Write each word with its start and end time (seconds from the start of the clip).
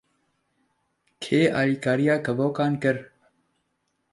Kê 1.23 1.39
alîkariya 1.59 2.15
kevokan 2.25 2.73
kir? 2.81 2.97